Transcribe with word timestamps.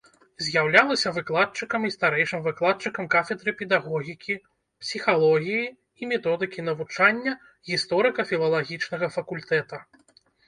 З'яўлялася 0.45 1.09
выкладчыкам 1.15 1.81
і 1.87 1.91
старэйшым 1.95 2.39
выкладчыкам 2.47 3.09
кафедры 3.15 3.51
педагогікі, 3.59 4.37
псіхалогіі 4.83 5.67
і 6.05 6.11
методыкі 6.13 6.65
навучання 6.69 7.37
гісторыка-філалагічнага 7.73 9.07
факультэта. 9.19 9.77